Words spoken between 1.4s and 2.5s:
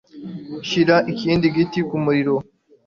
giti ku muriro.